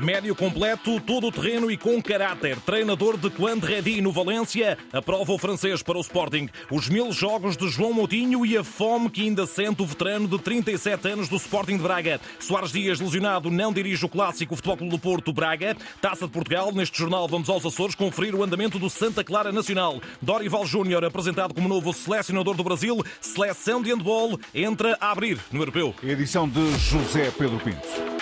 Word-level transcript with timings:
Médio 0.00 0.34
completo, 0.34 1.00
todo 1.00 1.28
o 1.28 1.32
terreno 1.32 1.70
e 1.70 1.76
com 1.76 2.02
caráter. 2.02 2.58
Treinador 2.60 3.16
de 3.16 3.30
Quando 3.30 3.64
Redi 3.64 4.00
no 4.00 4.10
Valência, 4.10 4.76
aprova 4.92 5.32
o 5.32 5.38
francês 5.38 5.82
para 5.82 5.96
o 5.96 6.00
Sporting. 6.00 6.48
Os 6.68 6.88
mil 6.88 7.12
jogos 7.12 7.56
de 7.56 7.68
João 7.68 7.92
Moutinho 7.92 8.44
e 8.44 8.56
a 8.56 8.64
fome 8.64 9.08
que 9.08 9.22
ainda 9.22 9.46
sente 9.46 9.82
o 9.82 9.86
veterano 9.86 10.26
de 10.26 10.36
37 10.38 11.08
anos 11.08 11.28
do 11.28 11.36
Sporting 11.36 11.76
de 11.76 11.82
Braga. 11.82 12.20
Soares 12.40 12.72
Dias, 12.72 12.98
lesionado, 12.98 13.50
não 13.50 13.72
dirige 13.72 14.04
o 14.04 14.08
clássico 14.08 14.56
Futebol 14.56 14.78
Clube 14.78 14.96
do 14.96 14.98
Porto 14.98 15.32
Braga. 15.32 15.76
Taça 16.00 16.26
de 16.26 16.32
Portugal. 16.32 16.72
Neste 16.72 16.98
jornal 16.98 17.28
vamos 17.28 17.48
aos 17.48 17.64
Açores 17.64 17.94
conferir 17.94 18.34
o 18.34 18.42
andamento 18.42 18.80
do 18.80 18.90
Santa 18.90 19.22
Clara 19.22 19.52
Nacional. 19.52 20.00
Dorival 20.20 20.66
Júnior, 20.66 21.04
apresentado 21.04 21.54
como 21.54 21.68
novo 21.68 21.92
selecionador 21.92 22.56
do 22.56 22.64
Brasil. 22.64 23.00
Seleção 23.20 23.80
de 23.80 23.90
handball 23.90 24.40
entra 24.52 24.98
a 25.00 25.12
abrir 25.12 25.38
no 25.52 25.60
Europeu. 25.60 25.94
Edição 26.02 26.48
de 26.48 26.76
José 26.78 27.30
Pedro 27.38 27.60
Pinto. 27.60 28.13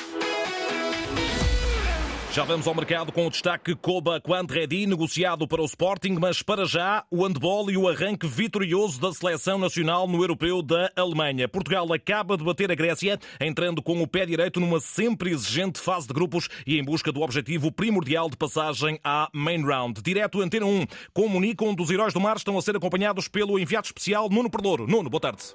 Já 2.32 2.44
vamos 2.44 2.66
ao 2.66 2.74
mercado 2.74 3.12
com 3.12 3.26
o 3.26 3.30
destaque 3.30 3.74
Koba 3.74 4.18
Quandredi, 4.18 4.86
negociado 4.86 5.46
para 5.46 5.60
o 5.60 5.66
Sporting, 5.66 6.16
mas 6.18 6.42
para 6.42 6.64
já 6.64 7.04
o 7.10 7.26
handball 7.26 7.70
e 7.70 7.76
o 7.76 7.86
arranque 7.86 8.26
vitorioso 8.26 8.98
da 8.98 9.12
seleção 9.12 9.58
nacional 9.58 10.08
no 10.08 10.22
Europeu 10.22 10.62
da 10.62 10.90
Alemanha. 10.96 11.46
Portugal 11.46 11.92
acaba 11.92 12.38
de 12.38 12.42
bater 12.42 12.72
a 12.72 12.74
Grécia, 12.74 13.20
entrando 13.38 13.82
com 13.82 14.00
o 14.00 14.06
pé 14.06 14.24
direito 14.24 14.60
numa 14.60 14.80
sempre 14.80 15.30
exigente 15.30 15.78
fase 15.78 16.06
de 16.08 16.14
grupos 16.14 16.48
e 16.66 16.78
em 16.78 16.82
busca 16.82 17.12
do 17.12 17.20
objetivo 17.20 17.70
primordial 17.70 18.30
de 18.30 18.36
passagem 18.38 18.98
à 19.04 19.28
Main 19.34 19.62
Round. 19.62 20.00
Direto 20.00 20.40
Antena 20.40 20.64
1 20.64 20.86
comunicam 21.12 21.68
um 21.68 21.74
dos 21.74 21.90
heróis 21.90 22.14
do 22.14 22.20
mar 22.20 22.38
estão 22.38 22.56
a 22.56 22.62
ser 22.62 22.74
acompanhados 22.74 23.28
pelo 23.28 23.58
enviado 23.58 23.84
especial 23.84 24.30
Nuno 24.30 24.48
Perlouro. 24.48 24.86
Nuno, 24.86 25.10
boa 25.10 25.20
tarde. 25.20 25.54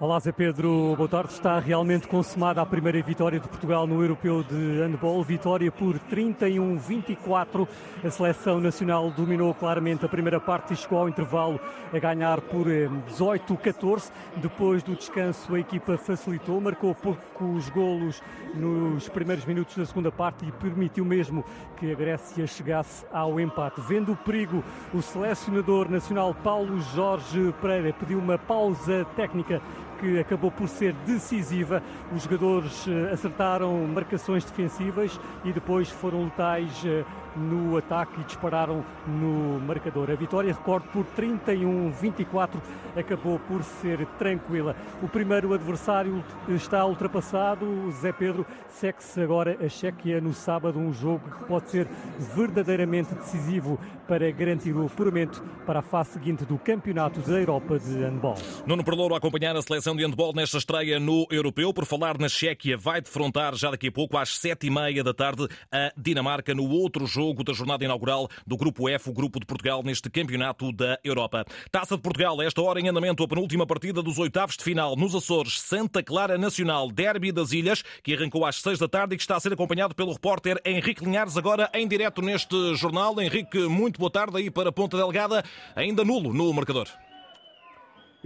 Olá 0.00 0.18
Zé 0.18 0.32
Pedro, 0.32 0.96
boa 0.96 1.08
tarde. 1.08 1.32
Está 1.32 1.60
realmente 1.60 2.08
consumada 2.08 2.60
a 2.60 2.66
primeira 2.66 3.00
vitória 3.00 3.38
de 3.38 3.48
Portugal 3.48 3.86
no 3.86 4.02
Europeu 4.02 4.42
de 4.42 4.80
Handball. 4.82 5.22
Vitória 5.22 5.70
por 5.70 6.00
31-24. 6.10 7.68
A 8.02 8.10
seleção 8.10 8.58
nacional 8.58 9.08
dominou 9.12 9.54
claramente 9.54 10.04
a 10.04 10.08
primeira 10.08 10.40
parte 10.40 10.72
e 10.72 10.76
chegou 10.76 10.98
ao 10.98 11.08
intervalo 11.08 11.60
a 11.92 11.98
ganhar 12.00 12.40
por 12.40 12.66
18-14. 12.66 14.10
Eh, 14.10 14.40
Depois 14.40 14.82
do 14.82 14.96
descanso, 14.96 15.54
a 15.54 15.60
equipa 15.60 15.96
facilitou, 15.96 16.60
marcou 16.60 16.92
poucos 16.92 17.68
golos 17.68 18.20
nos 18.52 19.08
primeiros 19.08 19.44
minutos 19.44 19.76
da 19.76 19.86
segunda 19.86 20.10
parte 20.10 20.44
e 20.44 20.50
permitiu 20.50 21.04
mesmo 21.04 21.44
que 21.76 21.92
a 21.92 21.94
Grécia 21.94 22.48
chegasse 22.48 23.06
ao 23.12 23.38
empate. 23.38 23.80
Vendo 23.82 24.10
o 24.10 24.16
perigo, 24.16 24.64
o 24.92 25.00
selecionador 25.00 25.88
nacional 25.88 26.34
Paulo 26.34 26.80
Jorge 26.80 27.54
Pereira 27.62 27.92
pediu 27.92 28.18
uma 28.18 28.36
pausa 28.36 29.06
técnica 29.14 29.62
que 30.04 30.18
acabou 30.18 30.50
por 30.50 30.68
ser 30.68 30.92
decisiva. 31.06 31.82
Os 32.14 32.24
jogadores 32.24 32.86
eh, 32.86 33.12
acertaram 33.12 33.86
marcações 33.86 34.44
defensivas 34.44 35.18
e 35.44 35.52
depois 35.52 35.88
foram 35.88 36.24
letais 36.24 36.82
eh, 36.84 37.04
no 37.36 37.76
ataque 37.76 38.20
e 38.20 38.24
dispararam 38.24 38.84
no 39.06 39.58
marcador. 39.60 40.10
A 40.10 40.14
vitória, 40.14 40.52
recordo, 40.52 40.86
por 40.88 41.04
31-24 41.16 42.60
acabou 42.96 43.38
por 43.38 43.62
ser 43.62 44.06
tranquila. 44.18 44.76
O 45.02 45.08
primeiro 45.08 45.52
adversário 45.52 46.22
está 46.48 46.84
ultrapassado. 46.84 47.90
Zé 47.92 48.12
Pedro 48.12 48.46
segue-se 48.68 49.20
agora 49.20 49.56
a 49.64 49.68
Chequia 49.68 50.20
no 50.20 50.32
sábado, 50.32 50.78
um 50.78 50.92
jogo 50.92 51.28
que 51.38 51.44
pode 51.44 51.70
ser 51.70 51.88
verdadeiramente 52.34 53.14
decisivo 53.14 53.78
para 54.06 54.30
garantir 54.30 54.72
o 54.72 54.86
apuramento 54.86 55.42
para 55.66 55.80
a 55.80 55.82
fase 55.82 56.12
seguinte 56.12 56.44
do 56.44 56.58
Campeonato 56.58 57.20
da 57.20 57.38
Europa 57.40 57.78
de 57.78 57.98
Handball. 57.98 58.36
Nuno 58.66 58.84
Perlouro 58.84 59.14
acompanhar 59.14 59.56
a 59.56 59.62
seleção 59.62 59.93
de 59.96 60.04
handball 60.04 60.32
nesta 60.34 60.58
estreia 60.58 60.98
no 60.98 61.26
Europeu. 61.30 61.72
Por 61.72 61.84
falar 61.84 62.18
na 62.18 62.28
Chequia, 62.28 62.76
vai 62.76 63.00
defrontar 63.00 63.54
já 63.54 63.70
daqui 63.70 63.88
a 63.88 63.92
pouco, 63.92 64.16
às 64.16 64.36
sete 64.36 64.66
e 64.66 64.70
meia 64.70 65.02
da 65.02 65.14
tarde, 65.14 65.48
a 65.70 65.92
Dinamarca 65.96 66.54
no 66.54 66.68
outro 66.68 67.06
jogo 67.06 67.44
da 67.44 67.52
jornada 67.52 67.84
inaugural 67.84 68.28
do 68.46 68.56
Grupo 68.56 68.88
F, 68.88 69.10
o 69.10 69.12
Grupo 69.12 69.40
de 69.40 69.46
Portugal, 69.46 69.82
neste 69.82 70.10
Campeonato 70.10 70.72
da 70.72 70.98
Europa. 71.04 71.44
Taça 71.70 71.96
de 71.96 72.02
Portugal, 72.02 72.40
esta 72.42 72.60
hora 72.62 72.80
em 72.80 72.88
andamento, 72.88 73.22
a 73.22 73.28
penúltima 73.28 73.66
partida 73.66 74.02
dos 74.02 74.18
oitavos 74.18 74.56
de 74.56 74.64
final 74.64 74.96
nos 74.96 75.14
Açores, 75.14 75.60
Santa 75.60 76.02
Clara 76.02 76.36
Nacional, 76.36 76.90
Derby 76.90 77.32
das 77.32 77.52
Ilhas, 77.52 77.82
que 78.02 78.14
arrancou 78.14 78.44
às 78.44 78.56
seis 78.56 78.78
da 78.78 78.88
tarde 78.88 79.14
e 79.14 79.16
que 79.16 79.22
está 79.22 79.36
a 79.36 79.40
ser 79.40 79.52
acompanhado 79.52 79.94
pelo 79.94 80.12
repórter 80.12 80.60
Henrique 80.64 81.04
Linhares, 81.04 81.36
agora 81.36 81.70
em 81.74 81.86
direto 81.86 82.22
neste 82.22 82.74
jornal. 82.74 83.20
Henrique, 83.20 83.58
muito 83.68 83.98
boa 83.98 84.10
tarde 84.10 84.36
aí 84.38 84.50
para 84.50 84.72
Ponta 84.72 84.96
Delgada, 84.96 85.44
ainda 85.76 86.04
nulo 86.04 86.32
no 86.32 86.52
marcador. 86.52 86.88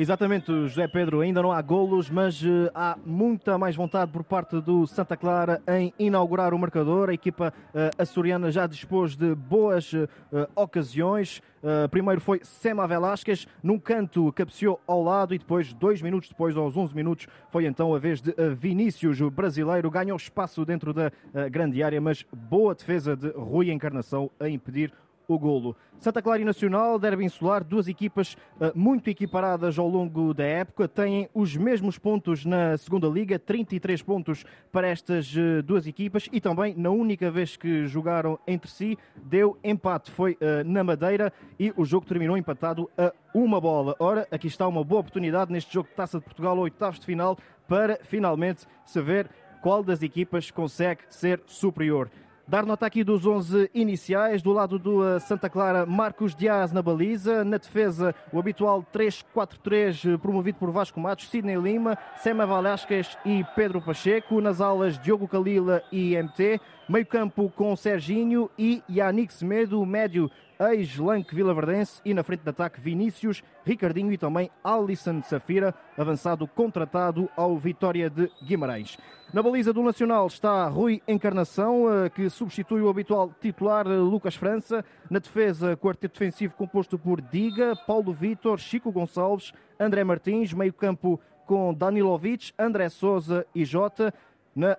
Exatamente, 0.01 0.47
José 0.47 0.87
Pedro, 0.87 1.23
ainda 1.23 1.43
não 1.43 1.51
há 1.51 1.61
golos, 1.61 2.09
mas 2.09 2.41
uh, 2.41 2.71
há 2.73 2.97
muita 3.05 3.59
mais 3.59 3.75
vontade 3.75 4.13
por 4.13 4.23
parte 4.23 4.61
do 4.61 4.87
Santa 4.87 5.17
Clara 5.17 5.61
em 5.67 5.93
inaugurar 5.99 6.55
o 6.55 6.59
marcador. 6.59 7.11
A 7.11 7.15
equipa 7.15 7.53
uh, 7.75 8.01
açoriana 8.01 8.49
já 8.53 8.69
dispôs 8.69 9.17
de 9.17 9.35
boas 9.35 9.93
uh, 9.93 10.09
ocasiões. 10.55 11.43
primeiro 11.91 12.21
foi 12.21 12.39
Sema 12.45 12.87
Velasquez, 12.87 13.49
num 13.61 13.77
canto 13.77 14.33
cabeceou 14.35 14.81
ao 14.87 15.03
lado 15.03 15.35
e 15.35 15.39
depois, 15.39 15.75
dois 15.75 16.01
minutos 16.01 16.29
depois, 16.29 16.57
aos 16.57 16.77
11 16.77 16.95
minutos, 16.95 17.27
foi 17.51 17.67
então 17.67 17.93
a 17.93 17.99
vez 17.99 18.23
de 18.23 18.33
Vinícius, 18.55 19.21
o 19.21 19.29
brasileiro, 19.29 19.91
ganhou 19.91 20.17
espaço 20.17 20.65
dentro 20.65 20.95
da 20.95 21.11
grande 21.51 21.83
área, 21.83 22.01
mas 22.01 22.25
boa 22.33 22.73
defesa 22.73 23.17
de 23.17 23.31
Rui 23.31 23.73
Encarnação 23.73 24.31
a 24.39 24.49
impedir 24.49 24.93
o 25.29 25.39
golo. 25.39 25.77
Santa 25.99 26.23
Clara 26.23 26.41
e 26.41 26.45
Nacional, 26.45 26.99
derby 26.99 27.25
insular, 27.25 27.63
duas 27.63 27.87
equipas 27.87 28.35
uh, 28.35 28.73
muito 28.75 29.11
equiparadas 29.11 29.79
ao 29.79 29.87
longo 29.87 30.33
da 30.33 30.45
época, 30.45 30.89
têm 30.89 31.29
os 31.35 31.55
mesmos 31.55 31.99
pontos 31.99 32.47
na 32.47 32.79
segunda 32.79 33.07
liga, 33.09 33.39
33 33.39 34.01
pontos 34.01 34.45
para 34.73 34.89
estas 34.89 35.31
uh, 35.35 35.63
duas 35.63 35.87
equipas 35.87 36.29
e 36.33 36.41
também 36.41 36.75
na 36.75 36.89
única 36.89 37.31
vez 37.31 37.57
que 37.59 37.87
jogaram 37.87 38.39
entre 38.47 38.71
si, 38.71 38.97
deu 39.23 39.59
empate, 39.63 40.11
foi 40.11 40.33
uh, 40.33 40.65
na 40.65 40.83
Madeira 40.83 41.31
e 41.61 41.75
o 41.77 41.85
jogo 41.85 42.07
terminou 42.07 42.39
empatado 42.39 42.91
a 42.97 43.13
uma 43.35 43.61
bola. 43.61 43.95
Ora, 43.99 44.27
aqui 44.31 44.47
está 44.47 44.67
uma 44.67 44.83
boa 44.83 45.01
oportunidade 45.01 45.53
neste 45.53 45.75
jogo 45.75 45.91
de 45.91 45.95
Taça 45.95 46.19
de 46.19 46.25
Portugal, 46.25 46.57
oitavos 46.59 46.99
de 46.99 47.05
final, 47.05 47.37
para 47.69 47.99
finalmente 48.03 48.67
saber 48.87 49.29
qual 49.61 49.83
das 49.83 50.03
equipas 50.03 50.51
consegue 50.51 51.03
ser 51.11 51.43
superior. 51.45 52.09
Dar 52.49 52.65
nota 52.65 52.87
aqui 52.87 53.05
dos 53.05 53.27
11 53.27 53.71
iniciais. 53.75 54.41
Do 54.41 54.55
lado 54.55 54.79
do 54.79 55.07
eh, 55.07 55.21
Santa 55.21 55.51
Clara, 55.51 55.85
Marcos 55.85 56.35
Dias 56.35 56.73
na 56.73 56.81
baliza. 56.81 57.45
Na 57.45 57.59
defesa, 57.59 58.15
o 58.33 58.39
habitual 58.39 58.83
3-4-3 58.91 60.15
eh, 60.15 60.17
promovido 60.17 60.57
por 60.57 60.71
Vasco 60.71 60.99
Matos, 60.99 61.29
Sidney 61.29 61.57
Lima, 61.57 61.99
Sema 62.17 62.47
Valasquez 62.47 63.19
e 63.23 63.45
Pedro 63.55 63.83
Pacheco. 63.83 64.41
Nas 64.41 64.63
alas, 64.63 64.99
Diogo 64.99 65.29
Calila 65.29 65.83
e 65.93 66.17
MT. 66.17 66.59
Meio 66.89 67.05
campo 67.05 67.53
com 67.55 67.77
Serginho 67.77 68.51
e 68.59 68.83
Yannick 68.89 69.31
Semedo. 69.31 69.85
Médio 69.85 70.31
ex-Lanque 70.59 71.35
Vilaverdense 71.35 72.01
e 72.05 72.13
na 72.13 72.23
frente 72.23 72.43
de 72.43 72.51
ataque 72.51 72.81
Vinícius, 72.81 73.43
Ricardinho 73.65 74.13
e 74.13 74.19
também 74.19 74.51
Alisson 74.63 75.23
Safira, 75.23 75.75
avançado 75.97 76.47
contratado 76.47 77.29
ao 77.37 77.57
Vitória 77.57 78.11
de 78.11 78.31
Guimarães. 78.43 78.99
Na 79.33 79.43
baliza 79.43 79.73
do 79.73 79.83
Nacional 79.83 80.27
está 80.27 80.67
Rui 80.69 81.03
Encarnação, 81.07 81.85
eh, 81.93 82.09
que 82.09 82.31
substitui 82.31 82.81
o 82.81 82.89
habitual 82.89 83.31
titular 83.41 83.87
eh, 83.87 83.97
Lucas 83.97 84.35
França. 84.35 84.85
Na 85.11 85.19
defesa, 85.19 85.77
quarteto 85.77 86.19
defensivo 86.19 86.55
composto 86.55 86.99
por 86.99 87.21
Diga, 87.21 87.77
Paulo 87.87 88.13
Vitor, 88.13 88.59
Chico 88.59 88.91
Gonçalves, 88.91 89.53
André 89.79 90.03
Martins, 90.03 90.55
meio 90.55 90.73
campo 90.73 91.21
com 91.47 91.75
Danilovic, 91.75 92.53
André 92.59 92.89
Souza 92.89 93.47
e 93.55 93.65
Jota. 93.65 94.13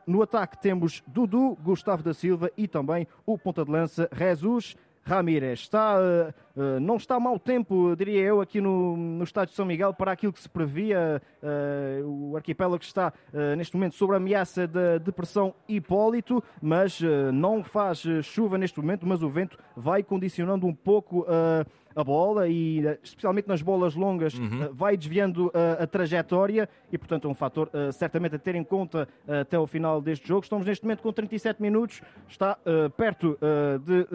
no 0.05 0.21
ataque 0.21 0.59
temos 0.59 1.01
Dudu, 1.07 1.55
Gustavo 1.63 2.03
da 2.03 2.13
Silva 2.13 2.51
e 2.57 2.67
também 2.67 3.07
o 3.25 3.37
ponta 3.37 3.63
de 3.63 3.71
lança 3.71 4.09
Jesus 4.11 4.75
Ramírez. 5.09 5.59
Está, 5.59 5.97
uh, 5.97 6.79
não 6.79 6.97
está 6.97 7.19
mau 7.19 7.39
tempo, 7.39 7.95
diria 7.95 8.21
eu, 8.21 8.41
aqui 8.41 8.61
no, 8.61 8.95
no 8.95 9.23
estádio 9.23 9.51
de 9.51 9.55
São 9.55 9.65
Miguel 9.65 9.93
para 9.93 10.11
aquilo 10.11 10.31
que 10.31 10.39
se 10.39 10.47
previa. 10.49 11.21
Uh, 11.41 12.31
o 12.31 12.37
arquipélago 12.37 12.83
está 12.83 13.11
neste 13.57 13.75
momento 13.75 13.95
sob 13.95 14.13
a 14.13 14.17
ameaça 14.17 14.67
da 14.67 14.97
depressão 14.97 15.53
Hipólito, 15.67 16.43
mas 16.61 16.99
não 17.33 17.63
faz 17.63 18.03
chuva 18.23 18.57
neste 18.57 18.79
momento, 18.79 19.05
mas 19.07 19.21
o 19.23 19.29
vento 19.29 19.57
vai 19.75 20.03
condicionando 20.03 20.67
um 20.67 20.73
pouco 20.73 21.25
a 21.27 21.65
bola 22.03 22.47
e, 22.47 22.85
eh, 22.85 22.99
especialmente 23.03 23.47
nas 23.47 23.61
bolas 23.61 23.95
longas, 23.95 24.33
uhum. 24.33 24.63
Eh, 24.63 24.69
vai 24.73 24.97
desviando 24.97 25.51
a, 25.53 25.59
eh, 25.59 25.83
a, 25.83 25.87
trajetória 25.87 26.69
e, 26.91 26.97
portanto, 26.97 27.27
é 27.27 27.31
um 27.31 27.35
fator 27.35 27.69
certamente 27.93 28.35
a 28.35 28.39
ter 28.39 28.55
em 28.55 28.63
conta 28.63 29.07
até 29.27 29.57
ao 29.57 29.67
final 29.67 30.01
deste 30.01 30.27
jogo. 30.27 30.43
Estamos 30.43 30.65
neste 30.65 30.83
momento 30.83 31.01
com 31.01 31.11
37 31.11 31.61
minutos, 31.61 32.01
está 32.27 32.57
perto 32.95 33.37
de 33.83 34.07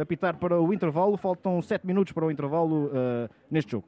apitar 0.00 0.36
para 0.36 0.60
o 0.60 0.72
intervalo, 0.72 1.16
faltam 1.16 1.60
7 1.60 1.86
minutos 1.86 2.12
para 2.12 2.26
o 2.26 2.30
intervalo 2.30 2.90
neste 3.50 3.72
jogo. 3.72 3.86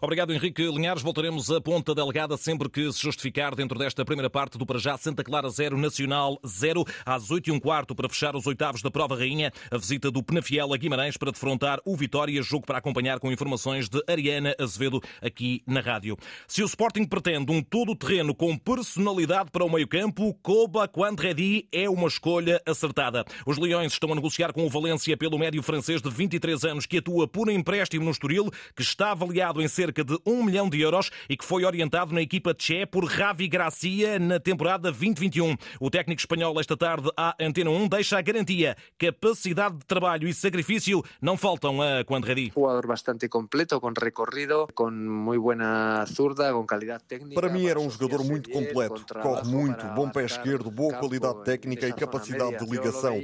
Obrigado, 0.00 0.32
Henrique 0.32 0.62
Linhares. 0.62 1.02
Voltaremos 1.02 1.50
a 1.50 1.60
Ponta 1.60 1.94
Delgada 1.94 2.36
sempre 2.36 2.68
que 2.68 2.92
se 2.92 3.02
justificar 3.02 3.54
dentro 3.54 3.78
desta 3.78 4.04
primeira 4.04 4.30
parte 4.30 4.58
do 4.58 4.66
para 4.66 4.78
já 4.78 4.96
Santa 4.96 5.24
Clara 5.24 5.48
0, 5.48 5.76
Nacional 5.76 6.38
0, 6.46 6.84
às 7.04 7.30
8 7.30 7.48
e 7.48 7.52
um 7.52 7.60
quarto 7.60 7.94
para 7.94 8.08
fechar 8.08 8.36
os 8.36 8.46
oitavos 8.46 8.82
da 8.82 8.90
Prova 8.90 9.16
Rainha. 9.16 9.52
A 9.70 9.76
visita 9.76 10.10
do 10.10 10.22
Penafiel 10.22 10.72
a 10.72 10.76
Guimarães 10.76 11.16
para 11.16 11.32
defrontar 11.32 11.80
o 11.84 11.96
Vitória, 11.96 12.42
jogo 12.42 12.66
para 12.66 12.78
acompanhar 12.78 13.18
com 13.18 13.32
informações 13.32 13.88
de 13.88 14.02
Ariana 14.06 14.54
Azevedo 14.58 15.00
aqui 15.20 15.62
na 15.66 15.80
rádio. 15.80 16.16
Se 16.46 16.62
o 16.62 16.66
Sporting 16.66 17.04
pretende 17.04 17.50
um 17.50 17.62
todo-terreno 17.62 18.34
com 18.34 18.56
personalidade 18.56 19.50
para 19.50 19.64
o 19.64 19.70
meio-campo, 19.70 20.34
Koba 20.42 20.86
Quandredi 20.86 21.66
é 21.72 21.88
uma 21.88 22.08
escolha 22.08 22.62
acertada. 22.66 23.24
Os 23.46 23.58
Leões 23.58 23.92
estão 23.92 24.12
a 24.12 24.14
negociar 24.14 24.52
com 24.52 24.64
o 24.64 24.70
Valência 24.70 25.16
pelo 25.16 25.38
médio 25.38 25.62
francês 25.62 26.00
de 26.00 26.10
23 26.10 26.64
anos 26.64 26.86
que 26.86 26.98
atua 26.98 27.26
por 27.26 27.50
empréstimo 27.50 28.04
no 28.04 28.10
Estoril, 28.10 28.50
que 28.76 28.82
está 28.82 29.12
avaliado 29.12 29.49
em 29.58 29.68
cerca 29.68 30.04
de 30.04 30.18
1 30.26 30.44
milhão 30.44 30.68
de 30.68 30.78
euros 30.82 31.10
e 31.30 31.36
que 31.36 31.44
foi 31.44 31.64
orientado 31.64 32.12
na 32.12 32.20
equipa 32.20 32.52
Tché 32.52 32.84
por 32.84 33.06
Ravi 33.06 33.48
Gracia 33.48 34.18
na 34.18 34.38
temporada 34.38 34.90
2021. 34.90 35.56
O 35.80 35.90
técnico 35.90 36.20
espanhol 36.20 36.60
esta 36.60 36.76
tarde 36.76 37.08
à 37.16 37.34
Antena 37.40 37.70
1 37.70 37.88
deixa 37.88 38.18
a 38.18 38.20
garantia, 38.20 38.76
capacidade 38.98 39.78
de 39.78 39.86
trabalho 39.86 40.28
e 40.28 40.34
sacrifício 40.34 41.02
não 41.22 41.38
faltam 41.38 41.80
a 41.80 42.04
Quandredi. 42.04 42.52
Jogador 42.54 42.86
bastante 42.86 43.28
completo, 43.28 43.80
com 43.80 43.92
recorrido, 43.98 44.68
com 44.74 44.90
muito 44.90 45.40
boa 45.40 46.04
zurda, 46.04 46.52
com 46.52 46.66
qualidade 46.66 47.04
técnica. 47.04 47.40
Para 47.40 47.48
mim 47.48 47.66
era 47.66 47.80
um 47.80 47.88
jogador 47.88 48.24
muito 48.24 48.50
completo, 48.50 49.04
corre 49.14 49.48
muito, 49.48 49.86
bom 49.94 50.10
pé 50.10 50.24
esquerdo, 50.24 50.70
boa 50.70 50.94
qualidade 50.94 51.44
técnica 51.44 51.88
e 51.88 51.92
capacidade 51.92 52.58
de 52.58 52.70
ligação. 52.70 53.16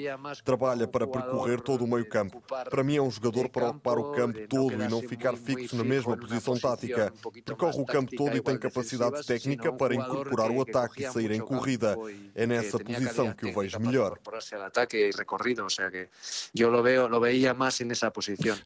Trabalha 0.44 0.86
para 0.86 1.06
percorrer 1.06 1.60
todo 1.60 1.84
o 1.84 1.88
meio 1.88 2.08
campo. 2.08 2.42
Para 2.70 2.82
mim 2.82 2.96
é 2.96 3.02
um 3.02 3.10
jogador 3.10 3.48
para 3.48 3.70
ocupar 3.70 3.98
o 3.98 4.12
campo 4.12 4.38
todo 4.48 4.72
e 4.72 4.88
não 4.88 5.02
ficar 5.02 5.36
fixo 5.36 5.76
na 5.76 5.84
mesma 5.84 6.15
posição 6.16 6.58
tática. 6.58 7.12
Percorre 7.44 7.80
o 7.80 7.86
campo 7.86 8.14
todo 8.16 8.36
e 8.36 8.40
tem 8.40 8.58
capacidade 8.58 9.24
técnica 9.24 9.72
para 9.72 9.94
incorporar 9.94 10.50
o 10.50 10.60
ataque 10.62 11.04
e 11.04 11.10
sair 11.10 11.30
em 11.30 11.40
corrida. 11.40 11.96
É 12.34 12.46
nessa 12.46 12.78
posição 12.78 13.32
que 13.32 13.46
o 13.46 13.54
vejo 13.54 13.78
melhor. 13.78 14.18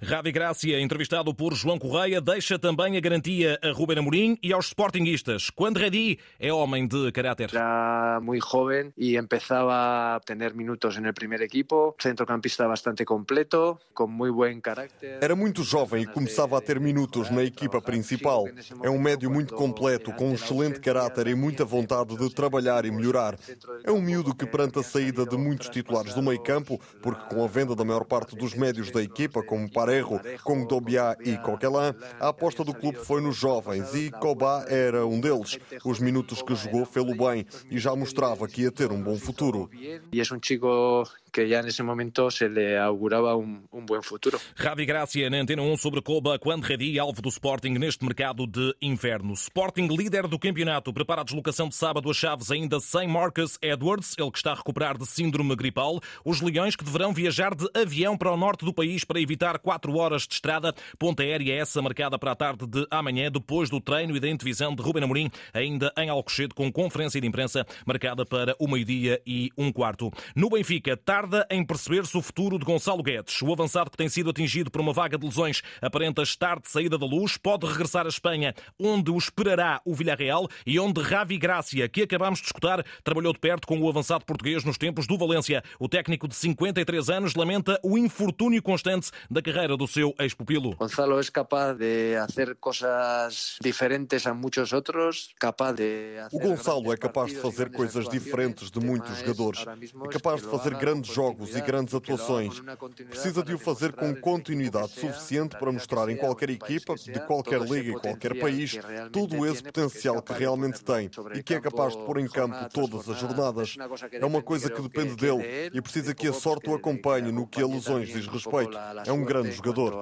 Ravi 0.02 0.32
Gracia, 0.32 0.80
entrevistado 0.80 1.34
por 1.34 1.54
João 1.54 1.78
Correia, 1.78 2.20
deixa 2.20 2.58
também 2.58 2.96
a 2.96 3.00
garantia 3.00 3.58
a 3.62 3.72
Ruben 3.72 3.98
Amorim 3.98 4.38
e 4.42 4.52
aos 4.52 4.66
sportinguistas. 4.66 5.50
Quando 5.50 5.78
Redi 5.78 6.18
é 6.38 6.52
homem 6.52 6.86
de 6.86 7.10
caráter. 7.12 7.50
Era 7.52 8.20
muito 8.20 8.46
jovem 8.46 8.92
e 8.96 9.16
começava 9.22 10.16
a 10.16 10.20
ter 10.20 10.54
minutos 10.54 10.96
no 10.96 11.12
primeiro 11.12 11.44
equipo, 11.44 11.94
centrocampista 12.00 12.66
bastante 12.66 13.04
completo, 13.04 13.78
com 13.94 14.06
muito 14.06 14.34
bom 14.34 14.60
caráter. 14.60 15.18
Era 15.20 15.36
muito 15.36 15.62
jovem 15.62 16.02
e 16.02 16.06
começava 16.06 16.58
a 16.58 16.60
ter 16.60 16.80
minutos 16.80 17.30
na 17.30 17.39
equipa 17.44 17.80
principal. 17.80 18.46
É 18.82 18.90
um 18.90 18.98
médio 18.98 19.30
muito 19.30 19.54
completo, 19.54 20.12
com 20.12 20.30
um 20.30 20.34
excelente 20.34 20.80
caráter 20.80 21.26
e 21.26 21.34
muita 21.34 21.64
vontade 21.64 22.16
de 22.16 22.34
trabalhar 22.34 22.84
e 22.84 22.90
melhorar. 22.90 23.38
É 23.84 23.90
um 23.90 24.00
miúdo 24.00 24.34
que, 24.34 24.46
perante 24.46 24.78
a 24.78 24.82
saída 24.82 25.24
de 25.26 25.36
muitos 25.36 25.68
titulares 25.68 26.14
do 26.14 26.22
meio 26.22 26.40
campo, 26.42 26.80
porque 27.02 27.34
com 27.34 27.44
a 27.44 27.48
venda 27.48 27.74
da 27.74 27.84
maior 27.84 28.04
parte 28.04 28.36
dos 28.36 28.54
médios 28.54 28.90
da 28.90 29.02
equipa, 29.02 29.42
como 29.42 29.70
Parejo, 29.70 30.20
como 30.44 30.66
Dobiá 30.66 31.16
e 31.24 31.36
Coquelin, 31.38 31.94
a 32.18 32.28
aposta 32.28 32.64
do 32.64 32.74
clube 32.74 32.98
foi 32.98 33.20
nos 33.20 33.36
jovens 33.36 33.94
e 33.94 34.10
Cobá 34.10 34.64
era 34.68 35.06
um 35.06 35.20
deles. 35.20 35.58
Os 35.84 35.98
minutos 35.98 36.42
que 36.42 36.54
jogou 36.54 36.84
fê-lo 36.84 37.14
bem 37.14 37.46
e 37.70 37.78
já 37.78 37.94
mostrava 37.94 38.46
que 38.48 38.62
ia 38.62 38.72
ter 38.72 38.90
um 38.92 39.02
bom 39.02 39.16
futuro. 39.16 39.70
E 40.12 40.20
é 40.20 40.22
um 40.34 40.40
chico 40.42 41.04
que 41.32 41.46
já 41.46 41.62
nesse 41.62 41.82
momento 41.82 42.30
se 42.30 42.48
lhe 42.48 42.76
augurava 42.76 43.36
um, 43.36 43.62
um 43.72 43.84
bom 43.84 44.02
futuro. 44.02 44.40
Ravi 44.56 44.84
Gracia 44.84 45.30
na 45.30 45.38
Antena 45.38 45.62
1 45.62 45.76
sobre 45.76 46.02
Coba, 46.02 46.38
quando 46.38 46.64
Redi, 46.64 46.98
alvo 46.98 47.22
do 47.22 47.29
Sporting 47.30 47.70
neste 47.78 48.04
mercado 48.04 48.46
de 48.46 48.74
inverno. 48.82 49.32
Sporting, 49.32 49.86
líder 49.86 50.26
do 50.26 50.38
campeonato, 50.38 50.92
prepara 50.92 51.22
a 51.22 51.24
deslocação 51.24 51.68
de 51.68 51.74
sábado 51.74 52.10
a 52.10 52.12
Chaves 52.12 52.50
ainda 52.50 52.80
sem 52.80 53.08
Marcus 53.08 53.58
Edwards, 53.62 54.14
ele 54.18 54.30
que 54.30 54.38
está 54.38 54.52
a 54.52 54.54
recuperar 54.54 54.98
de 54.98 55.06
síndrome 55.06 55.54
gripal. 55.56 56.00
Os 56.24 56.40
Leões 56.40 56.76
que 56.76 56.84
deverão 56.84 57.14
viajar 57.14 57.54
de 57.54 57.66
avião 57.74 58.16
para 58.16 58.32
o 58.32 58.36
norte 58.36 58.64
do 58.64 58.74
país 58.74 59.04
para 59.04 59.20
evitar 59.20 59.58
quatro 59.58 59.96
horas 59.96 60.26
de 60.26 60.34
estrada. 60.34 60.74
Ponta 60.98 61.22
aérea 61.22 61.54
essa 61.54 61.80
marcada 61.80 62.18
para 62.18 62.32
a 62.32 62.36
tarde 62.36 62.66
de 62.66 62.86
amanhã, 62.90 63.30
depois 63.30 63.70
do 63.70 63.80
treino 63.80 64.16
e 64.16 64.20
da 64.20 64.28
intervisão 64.28 64.74
de 64.74 64.82
Ruben 64.82 65.04
Amorim, 65.04 65.30
ainda 65.54 65.92
em 65.96 66.08
Alcochete, 66.08 66.54
com 66.54 66.70
conferência 66.70 67.20
de 67.20 67.26
imprensa 67.26 67.66
marcada 67.86 68.26
para 68.26 68.54
o 68.58 68.68
meio-dia 68.68 69.22
e 69.24 69.50
um 69.56 69.72
quarto. 69.72 70.10
No 70.34 70.50
Benfica, 70.50 70.96
tarda 70.96 71.46
em 71.50 71.64
perceber-se 71.64 72.16
o 72.16 72.22
futuro 72.22 72.58
de 72.58 72.64
Gonçalo 72.64 73.02
Guedes. 73.02 73.40
O 73.40 73.52
avançado 73.52 73.90
que 73.90 73.96
tem 73.96 74.08
sido 74.08 74.30
atingido 74.30 74.70
por 74.70 74.80
uma 74.80 74.92
vaga 74.92 75.16
de 75.16 75.24
lesões 75.24 75.62
aparenta 75.80 76.22
estar 76.22 76.60
de 76.60 76.68
saída 76.68 76.98
da 76.98 77.06
luz, 77.10 77.36
pode 77.36 77.66
regressar 77.66 78.06
à 78.06 78.08
Espanha, 78.08 78.54
onde 78.78 79.10
o 79.10 79.18
esperará 79.18 79.80
o 79.84 79.94
Villarreal 79.94 80.48
e 80.64 80.78
onde 80.78 81.00
Ravi 81.02 81.36
Gracia, 81.36 81.88
que 81.88 82.02
acabamos 82.02 82.40
de 82.40 82.46
escutar, 82.46 82.84
trabalhou 83.02 83.32
de 83.32 83.38
perto 83.38 83.66
com 83.66 83.78
o 83.80 83.88
avançado 83.88 84.24
português 84.24 84.64
nos 84.64 84.78
tempos 84.78 85.06
do 85.06 85.18
Valência. 85.18 85.62
O 85.78 85.88
técnico 85.88 86.28
de 86.28 86.34
53 86.34 87.10
anos 87.10 87.34
lamenta 87.34 87.78
o 87.82 87.98
infortúnio 87.98 88.62
constante 88.62 89.10
da 89.30 89.42
carreira 89.42 89.76
do 89.76 89.86
seu 89.86 90.14
ex-pupilo. 90.18 90.76
Gonçalo 90.76 91.18
é 91.18 91.24
capaz 91.24 91.76
de 91.76 92.16
fazer 92.16 92.54
coisas 92.56 93.58
diferentes 93.60 94.26
a 94.26 94.34
muitos 94.34 94.72
outros, 94.72 95.30
capaz 95.38 95.74
de 95.74 96.16
O 96.32 96.38
Gonçalo 96.38 96.92
é 96.92 96.96
capaz 96.96 97.30
de 97.30 97.36
fazer 97.36 97.70
coisas 97.70 98.08
diferentes 98.08 98.70
de 98.70 98.80
muitos 98.80 99.18
jogadores. 99.18 99.64
É 99.66 100.08
capaz 100.08 100.42
de 100.42 100.48
fazer 100.48 100.74
grandes 100.76 101.12
jogos 101.12 101.56
e 101.56 101.60
grandes 101.60 101.94
atuações. 101.94 102.60
Precisa 103.08 103.42
de 103.42 103.54
o 103.54 103.58
fazer 103.58 103.92
com 103.92 104.14
continuidade 104.14 104.92
suficiente 104.92 105.56
para 105.58 105.72
mostrar 105.72 106.08
em 106.08 106.16
qualquer 106.16 106.50
equipa, 106.50 106.94
de 107.04 107.20
qualquer 107.26 107.60
liga 107.60 107.90
e 107.90 108.00
qualquer 108.00 108.38
país, 108.38 108.78
todo 109.12 109.46
esse 109.46 109.62
potencial 109.62 110.22
que 110.22 110.32
realmente 110.32 110.82
tem 110.82 111.10
e 111.34 111.42
que 111.42 111.54
é 111.54 111.60
capaz 111.60 111.96
de 111.96 112.04
pôr 112.04 112.18
em 112.18 112.28
campo 112.28 112.56
todas 112.72 113.08
as 113.08 113.18
jornadas. 113.18 113.76
É 114.12 114.24
uma 114.24 114.42
coisa 114.42 114.70
que 114.70 114.82
depende 114.82 115.16
dele 115.16 115.70
e 115.72 115.80
precisa 115.80 116.14
que 116.14 116.28
a 116.28 116.32
sorte 116.32 116.68
o 116.68 116.74
acompanhe 116.74 117.32
no 117.32 117.46
que 117.46 117.62
a 117.62 117.66
lesões 117.66 118.08
diz 118.08 118.26
respeito. 118.26 118.76
É 119.06 119.12
um 119.12 119.24
grande 119.24 119.52
jogador. 119.52 119.94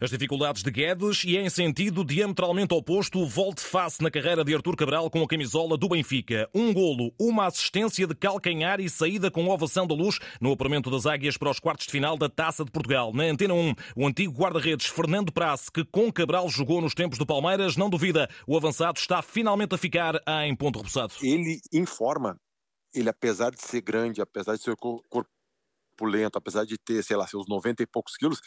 As 0.00 0.10
dificuldades 0.10 0.62
de 0.62 0.70
Guedes 0.70 1.24
e 1.24 1.36
em 1.36 1.48
sentido 1.48 2.04
diametralmente 2.04 2.74
oposto, 2.74 3.26
volte 3.26 3.60
face 3.60 4.02
na 4.02 4.10
carreira 4.10 4.44
de 4.44 4.54
Artur 4.54 4.76
Cabral 4.76 5.10
com 5.10 5.22
a 5.22 5.28
camisola 5.28 5.76
do 5.76 5.88
Benfica. 5.88 6.48
Um 6.54 6.72
golo, 6.72 7.12
uma 7.18 7.46
assistência 7.46 8.06
de 8.06 8.14
calcanhar 8.14 8.80
e 8.80 8.88
saída 8.88 9.30
com 9.30 9.48
ovação 9.48 9.86
da 9.86 9.94
luz 9.94 10.18
no 10.40 10.52
apuramento 10.52 10.90
das 10.90 11.06
Águias 11.06 11.36
para 11.36 11.50
os 11.50 11.58
quartos 11.58 11.86
de 11.86 11.92
final 11.92 12.09
da 12.16 12.28
Taça 12.28 12.64
de 12.64 12.70
Portugal. 12.70 13.12
Na 13.12 13.24
Antena 13.24 13.54
1, 13.54 13.74
o 13.96 14.06
antigo 14.06 14.32
guarda-redes 14.32 14.86
Fernando 14.86 15.32
Prasse, 15.32 15.70
que 15.70 15.84
com 15.84 16.12
Cabral 16.12 16.48
jogou 16.48 16.80
nos 16.80 16.94
tempos 16.94 17.18
do 17.18 17.26
Palmeiras, 17.26 17.76
não 17.76 17.90
duvida, 17.90 18.28
o 18.46 18.56
avançado 18.56 18.98
está 18.98 19.22
finalmente 19.22 19.74
a 19.74 19.78
ficar 19.78 20.20
em 20.44 20.54
ponto 20.54 20.78
repousado. 20.78 21.14
Ele 21.22 21.60
informa, 21.72 22.36
ele 22.94 23.08
apesar 23.08 23.50
de 23.50 23.62
ser 23.62 23.80
grande, 23.80 24.20
apesar 24.20 24.56
de 24.56 24.62
ser 24.62 24.74
corpulento, 24.76 26.38
apesar 26.38 26.64
de 26.64 26.78
ter, 26.78 27.02
sei 27.02 27.16
lá, 27.16 27.26
seus 27.26 27.48
90 27.48 27.82
e 27.82 27.86
poucos 27.86 28.16
quilos, 28.16 28.40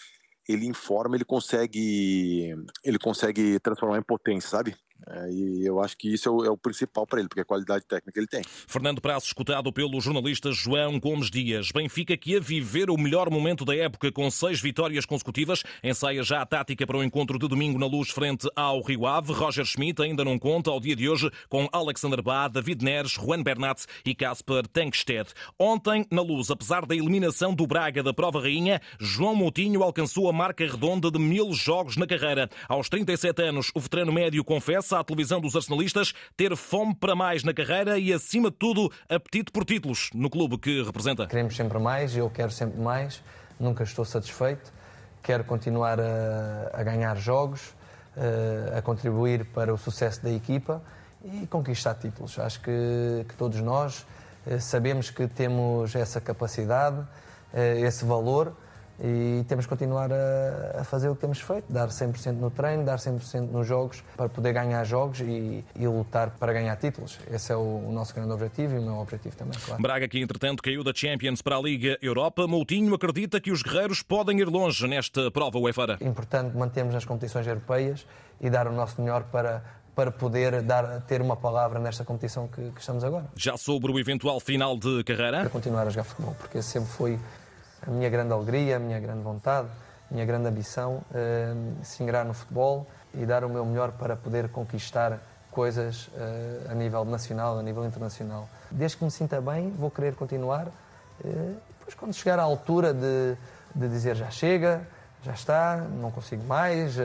ele 0.48 0.66
informa, 0.66 1.16
ele 1.16 1.26
consegue, 1.26 2.54
ele 2.84 3.00
consegue 3.00 3.60
transformar 3.60 3.98
em 3.98 4.04
potência, 4.04 4.50
sabe? 4.50 4.76
É, 5.10 5.30
e 5.32 5.66
eu 5.66 5.82
acho 5.82 5.98
que 5.98 6.14
isso 6.14 6.30
é 6.30 6.32
o, 6.32 6.46
é 6.46 6.50
o 6.50 6.58
principal 6.58 7.06
para 7.06 7.20
ele, 7.20 7.28
porque 7.28 7.42
a 7.42 7.46
qualidade 7.46 7.86
técnica 7.86 8.20
ele 8.20 8.28
tem. 8.28 8.42
Fernando 8.68 9.02
Prazo, 9.02 9.26
escutado 9.26 9.72
pelo 9.72 10.00
jornalista 10.00 10.52
João 10.52 11.00
Gomes 11.00 11.30
Dias. 11.30 11.72
Benfica 11.72 12.16
que 12.16 12.38
a 12.38 12.40
viver 12.40 12.90
o 12.90 12.98
melhor 12.98 13.30
momento 13.30 13.66
da 13.66 13.76
época 13.76 14.12
com 14.12 14.30
seis 14.32 14.62
vitórias 14.62 15.06
consecutivas, 15.06 15.64
ensaia 15.84 16.24
já 16.24 16.42
a 16.42 16.46
tática 16.46 16.88
para 16.88 16.98
o 16.98 17.04
encontro 17.04 17.38
de 17.38 17.48
domingo 17.48 17.78
na 17.78 17.86
luz 17.86 18.10
frente 18.10 18.48
ao 18.56 18.82
Rio 18.82 19.06
Ave. 19.06 19.34
Roger 19.34 19.66
Schmidt 19.66 20.02
ainda 20.02 20.24
não 20.24 20.40
conta 20.40 20.72
ao 20.72 20.80
dia 20.80 20.96
de 20.96 21.10
hoje 21.10 21.30
com 21.50 21.68
Alexander 21.72 22.22
Bá, 22.22 22.48
David 22.48 22.84
Neres, 22.84 23.12
Juan 23.12 23.44
Bernat 23.44 23.86
e 24.06 24.16
Casper 24.16 24.68
Tankstedt. 24.68 25.34
Ontem, 25.60 26.06
na 26.10 26.22
luz, 26.22 26.50
apesar 26.50 26.86
da 26.86 26.96
eliminação 26.96 27.54
do 27.54 27.68
Braga 27.68 28.02
da 28.02 28.14
Prova 28.14 28.42
Rainha, 28.42 28.82
João 29.00 29.36
Moutinho 29.36 29.84
alcançou 29.84 30.30
a 30.30 30.34
marca 30.34 30.66
redonda 30.66 31.12
de 31.12 31.20
mil 31.20 31.52
jogos 31.54 31.98
na 31.98 32.08
carreira. 32.08 32.50
Aos 32.70 32.88
37 32.88 33.42
anos, 33.42 33.72
o 33.76 33.80
veterano 33.80 34.12
médio 34.12 34.44
confessa 34.44 34.93
à 35.00 35.04
televisão 35.04 35.40
dos 35.40 35.56
arsenalistas 35.56 36.14
ter 36.36 36.56
fome 36.56 36.96
para 36.96 37.16
mais 37.16 37.44
na 37.44 37.54
carreira 37.54 37.98
e, 37.98 38.14
acima 38.14 38.50
de 38.50 38.58
tudo, 38.58 38.92
apetite 39.10 39.52
por 39.52 39.66
títulos 39.66 40.10
no 40.14 40.30
clube 40.30 40.58
que 40.58 40.84
representa. 40.84 41.28
Queremos 41.28 41.56
sempre 41.56 41.80
mais, 41.80 42.16
eu 42.16 42.30
quero 42.30 42.52
sempre 42.52 42.80
mais, 42.80 43.22
nunca 43.60 43.84
estou 43.84 44.06
satisfeito, 44.06 44.72
quero 45.22 45.44
continuar 45.44 46.00
a, 46.00 46.72
a 46.74 46.84
ganhar 46.84 47.18
jogos, 47.18 47.74
a, 48.16 48.78
a 48.78 48.82
contribuir 48.82 49.46
para 49.46 49.74
o 49.74 49.78
sucesso 49.78 50.22
da 50.24 50.32
equipa 50.32 50.82
e 51.24 51.48
conquistar 51.48 51.96
títulos. 51.96 52.38
Acho 52.38 52.60
que, 52.62 53.26
que 53.28 53.36
todos 53.36 53.60
nós 53.62 54.06
eh, 54.46 54.60
sabemos 54.60 55.10
que 55.10 55.28
temos 55.28 55.96
essa 55.96 56.20
capacidade, 56.20 57.06
eh, 57.54 57.82
esse 57.82 58.04
valor 58.04 58.56
e 59.00 59.44
temos 59.48 59.66
que 59.66 59.70
continuar 59.70 60.12
a, 60.12 60.82
a, 60.82 60.84
fazer 60.84 61.10
o 61.10 61.16
que 61.16 61.22
temos 61.22 61.40
feito, 61.40 61.72
dar 61.72 61.88
100% 61.90 62.34
no 62.34 62.52
treino, 62.52 62.84
dar 62.84 62.98
100% 62.98 63.50
nos 63.50 63.68
jogos, 63.68 64.04
para 64.16 64.30
poder 64.30 64.54
ganhar 64.54 64.84
jogos 64.84 65.20
e, 65.22 65.64
e, 65.76 65.88
lutar 65.88 66.32
para 66.32 66.54
ganhar 66.54 66.76
títulos. 66.76 67.20
Esse 67.32 67.52
é 67.52 67.56
o, 67.56 67.88
o, 67.88 67.92
nosso 67.92 68.14
grande 68.14 68.32
objetivo 68.32 68.76
e 68.76 68.80
o 68.80 68.82
meu 68.82 68.98
objetivo 68.98 69.36
também, 69.36 69.58
claro. 69.60 69.82
Braga, 69.82 70.08
que 70.08 70.20
entretanto 70.20 70.62
caiu 70.62 70.84
da 70.84 70.94
Champions 70.94 71.42
para 71.42 71.58
a 71.58 71.62
Liga 71.62 71.98
Europa, 72.02 72.48
Moutinho 72.48 72.94
acredita 72.94 73.42
que 73.42 73.52
os 73.52 73.62
guerreiros 73.62 74.02
podem 74.02 74.40
ir 74.40 74.48
longe 74.48 74.88
nesta 74.88 75.32
prova 75.32 75.58
UEFA. 75.58 75.98
É 76.00 76.08
importante 76.08 76.56
mantermos 76.56 76.94
nas 76.94 77.06
competições 77.06 77.48
europeias 77.48 78.06
e 78.40 78.50
dar 78.50 78.68
o 78.68 78.72
nosso 78.72 79.02
melhor 79.02 79.24
para, 79.24 79.64
para 79.96 80.12
poder 80.12 80.62
dar, 80.62 81.02
ter 81.02 81.22
uma 81.22 81.36
palavra 81.36 81.80
nesta 81.80 82.04
competição 82.04 82.48
que, 82.48 82.72
que, 82.72 82.80
estamos 82.80 83.04
agora. 83.04 83.26
Já 83.36 83.58
sobre 83.58 83.92
o 83.92 84.00
eventual 84.00 84.40
final 84.40 84.78
de 84.78 85.04
carreira? 85.04 85.42
Para 85.42 85.50
continuar 85.50 85.88
a 85.88 85.90
jogar 85.90 86.04
futebol, 86.04 86.36
porque 86.40 86.62
sempre 86.62 86.90
foi 86.90 87.20
a 87.86 87.92
minha 87.92 88.10
grande 88.10 88.34
alegria, 88.34 88.78
a 88.78 88.80
minha 88.80 89.00
grande 89.00 89.22
vontade, 89.22 89.68
a 90.10 90.14
minha 90.14 90.26
grande 90.26 90.48
ambição, 90.48 91.02
eh, 91.14 91.54
se 91.84 92.02
ingrar 92.04 92.26
no 92.26 92.34
futebol 92.34 92.88
e 93.14 93.26
dar 93.26 93.44
o 93.44 93.50
meu 93.50 93.66
melhor 93.66 93.92
para 93.92 94.16
poder 94.16 94.50
conquistar 94.50 95.20
coisas 95.52 96.10
eh, 96.16 96.68
a 96.70 96.74
nível 96.74 97.06
nacional, 97.06 97.60
a 97.60 97.64
nível 97.64 97.86
internacional. 97.86 98.48
Desde 98.72 98.98
que 98.98 99.04
me 99.04 99.12
sinta 99.12 99.40
bem, 99.42 99.72
vou 99.72 99.92
querer 99.92 100.16
continuar. 100.16 100.68
Eh, 101.24 101.54
depois, 101.80 101.96
quando 101.96 102.14
chegar 102.14 102.40
à 102.40 102.44
altura 102.44 102.94
de, 102.94 103.36
de 103.76 103.88
dizer 103.90 104.16
já 104.16 104.30
chega, 104.30 104.82
já 105.24 105.34
está, 105.34 105.78
não 105.78 106.12
consigo 106.12 106.44
mais, 106.44 106.98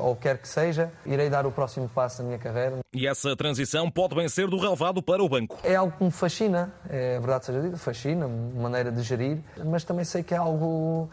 ou 0.00 0.16
quer 0.16 0.38
que 0.38 0.48
seja, 0.48 0.92
irei 1.06 1.28
dar 1.28 1.46
o 1.46 1.52
próximo 1.52 1.88
passo 1.88 2.22
na 2.22 2.28
minha 2.28 2.38
carreira. 2.38 2.78
E 2.92 3.06
essa 3.06 3.36
transição 3.36 3.90
pode 3.90 4.14
bem 4.14 4.28
ser 4.28 4.48
do 4.48 4.58
relevado 4.58 5.02
para 5.02 5.22
o 5.22 5.28
banco? 5.28 5.58
É 5.62 5.74
algo 5.74 5.96
que 5.96 6.04
me 6.04 6.10
fascina, 6.10 6.72
é 6.88 7.18
verdade 7.18 7.46
seja 7.46 7.60
dita, 7.60 7.76
fascina, 7.76 8.28
maneira 8.28 8.90
de 8.90 9.02
gerir, 9.02 9.38
mas 9.64 9.84
também 9.84 10.04
sei 10.04 10.22
que 10.22 10.34
é 10.34 10.36
algo 10.36 11.08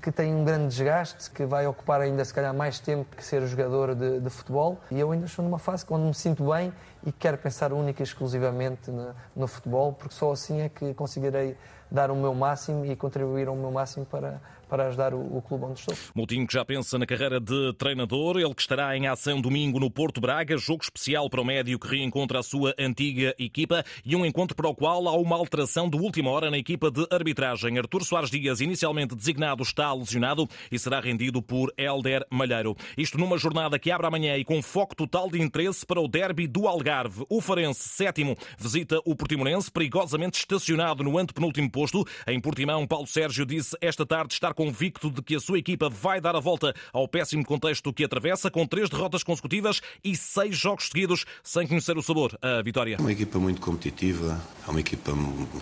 que 0.00 0.12
tem 0.12 0.32
um 0.32 0.44
grande 0.44 0.68
desgaste, 0.68 1.30
que 1.30 1.44
vai 1.44 1.66
ocupar 1.66 2.00
ainda 2.00 2.24
se 2.24 2.32
calhar 2.32 2.54
mais 2.54 2.78
tempo 2.78 3.16
que 3.16 3.24
ser 3.24 3.44
jogador 3.46 3.94
de, 3.94 4.20
de 4.20 4.30
futebol. 4.30 4.78
E 4.90 5.00
eu 5.00 5.10
ainda 5.10 5.26
estou 5.26 5.44
numa 5.44 5.58
fase 5.58 5.84
onde 5.90 6.04
me 6.04 6.14
sinto 6.14 6.48
bem 6.50 6.72
e 7.04 7.10
quero 7.10 7.36
pensar 7.36 7.72
única 7.72 8.00
e 8.00 8.04
exclusivamente 8.04 8.90
no, 8.90 9.14
no 9.34 9.46
futebol, 9.48 9.92
porque 9.92 10.14
só 10.14 10.30
assim 10.32 10.60
é 10.60 10.68
que 10.68 10.94
conseguirei 10.94 11.56
dar 11.90 12.10
o 12.10 12.16
meu 12.16 12.34
máximo 12.34 12.86
e 12.86 12.94
contribuir 12.94 13.48
ao 13.48 13.56
meu 13.56 13.70
máximo 13.70 14.06
para, 14.06 14.40
para 14.72 14.86
ajudar 14.86 15.12
o, 15.12 15.36
o 15.36 15.42
clube 15.42 15.66
onde 15.66 15.80
estou. 15.80 15.94
Moutinho 16.14 16.46
que 16.46 16.54
já 16.54 16.64
pensa 16.64 16.98
na 16.98 17.04
carreira 17.04 17.38
de 17.38 17.74
treinador, 17.74 18.38
ele 18.38 18.54
que 18.54 18.62
estará 18.62 18.96
em 18.96 19.06
ação 19.06 19.38
domingo 19.38 19.78
no 19.78 19.90
Porto 19.90 20.18
Braga, 20.18 20.56
jogo 20.56 20.82
especial 20.82 21.28
para 21.28 21.42
o 21.42 21.44
médio 21.44 21.78
que 21.78 21.86
reencontra 21.86 22.38
a 22.38 22.42
sua 22.42 22.74
antiga 22.78 23.34
equipa 23.38 23.84
e 24.02 24.16
um 24.16 24.24
encontro 24.24 24.56
para 24.56 24.66
o 24.66 24.74
qual 24.74 25.06
há 25.08 25.14
uma 25.14 25.36
alteração 25.36 25.90
de 25.90 25.98
última 25.98 26.30
hora 26.30 26.50
na 26.50 26.56
equipa 26.56 26.90
de 26.90 27.06
arbitragem. 27.10 27.76
Artur 27.76 28.02
Soares 28.02 28.30
Dias, 28.30 28.62
inicialmente 28.62 29.14
designado, 29.14 29.62
está 29.62 29.92
lesionado 29.92 30.48
e 30.70 30.78
será 30.78 31.00
rendido 31.00 31.42
por 31.42 31.70
Helder 31.76 32.24
Malheiro. 32.30 32.74
Isto 32.96 33.18
numa 33.18 33.36
jornada 33.36 33.78
que 33.78 33.90
abre 33.90 34.06
amanhã 34.06 34.38
e 34.38 34.44
com 34.44 34.62
foco 34.62 34.96
total 34.96 35.30
de 35.30 35.38
interesse 35.38 35.84
para 35.84 36.00
o 36.00 36.08
derby 36.08 36.46
do 36.46 36.66
Algarve. 36.66 37.26
O 37.28 37.42
Farense, 37.42 37.90
sétimo, 37.90 38.34
visita 38.56 38.98
o 39.04 39.14
Portimonense, 39.14 39.70
perigosamente 39.70 40.38
estacionado 40.38 41.04
no 41.04 41.18
antepenúltimo 41.18 41.70
posto. 41.70 42.06
Em 42.26 42.40
Portimão, 42.40 42.86
Paulo 42.86 43.06
Sérgio 43.06 43.44
disse 43.44 43.76
esta 43.82 44.06
tarde 44.06 44.32
estar 44.32 44.54
convicto 44.62 45.10
de 45.10 45.20
que 45.20 45.34
a 45.34 45.40
sua 45.40 45.58
equipa 45.58 45.88
vai 45.88 46.20
dar 46.20 46.36
a 46.36 46.40
volta 46.40 46.72
ao 46.92 47.08
péssimo 47.08 47.44
contexto 47.44 47.92
que 47.92 48.04
atravessa, 48.04 48.48
com 48.48 48.64
três 48.64 48.88
derrotas 48.88 49.24
consecutivas 49.24 49.80
e 50.04 50.14
seis 50.16 50.56
jogos 50.56 50.88
seguidos, 50.88 51.24
sem 51.42 51.66
conhecer 51.66 51.98
o 51.98 52.02
sabor. 52.02 52.38
A 52.40 52.62
vitória. 52.62 52.96
É 52.96 53.00
uma 53.00 53.10
equipa 53.10 53.40
muito 53.40 53.60
competitiva, 53.60 54.40
é 54.66 54.70
uma 54.70 54.78
equipa 54.78 55.12